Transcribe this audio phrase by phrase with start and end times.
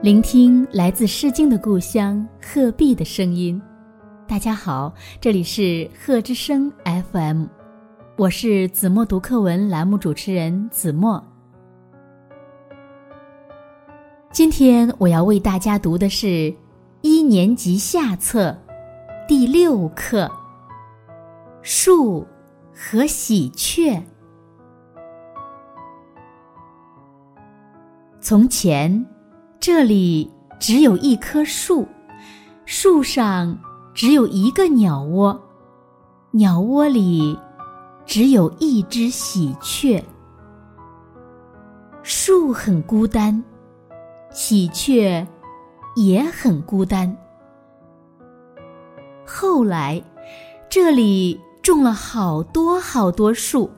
[0.00, 3.60] 聆听来自《诗经》的故乡鹤壁的声音。
[4.28, 7.46] 大家好，这里是鹤之声 FM，
[8.16, 11.20] 我是子墨读课文栏目主持人子墨。
[14.30, 16.54] 今天我要为大家读的是
[17.00, 18.56] 一年级下册
[19.26, 20.26] 第六课
[21.60, 22.24] 《树
[22.72, 23.96] 和喜鹊》。
[28.20, 29.04] 从前。
[29.70, 31.86] 这里只有一棵树，
[32.64, 33.54] 树上
[33.92, 35.38] 只有一个鸟窝，
[36.30, 37.38] 鸟窝里
[38.06, 40.02] 只有一只喜鹊。
[42.02, 43.44] 树很孤单，
[44.30, 45.26] 喜鹊
[45.96, 47.14] 也很孤单。
[49.26, 50.02] 后来，
[50.70, 53.70] 这里种了好多好多树，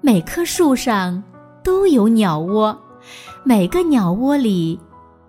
[0.00, 1.22] 每棵树上
[1.62, 2.76] 都有鸟窝。
[3.44, 4.78] 每个鸟窝里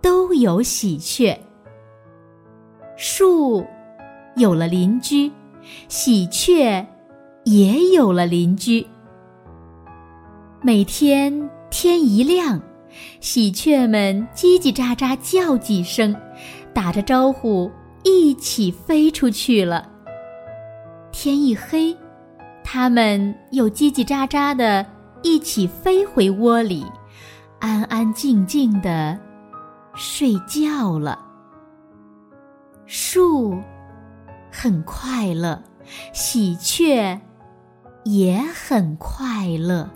[0.01, 1.37] 都有喜鹊。
[2.95, 3.65] 树
[4.35, 5.31] 有了邻居，
[5.87, 6.85] 喜鹊
[7.45, 8.85] 也有了邻居。
[10.61, 12.61] 每天天一亮，
[13.21, 16.15] 喜鹊们叽叽喳喳叫几声，
[16.73, 17.71] 打着招呼
[18.03, 19.89] 一起飞出去了。
[21.11, 21.95] 天一黑，
[22.63, 24.85] 它们又叽叽喳喳的
[25.21, 26.85] 一起飞回窝里。
[27.59, 29.19] 安安静静的
[29.99, 31.19] 睡觉了。
[32.85, 33.61] 树
[34.49, 35.61] 很快乐，
[36.13, 37.19] 喜鹊
[38.05, 39.87] 也很快乐。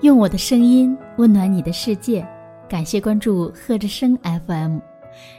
[0.00, 2.26] 用我的声音温暖你的世界。
[2.68, 4.78] 感谢关注贺之声 FM，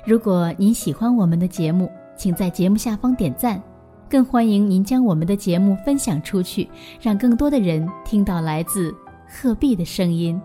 [0.06, 3.62] 如果您喜欢我们的节目，请在节目下方点赞，
[4.10, 6.68] 更欢迎您将我们的节目分享出去，
[7.02, 8.94] 让更多的人听到来自
[9.30, 10.40] 鹤壁的声音。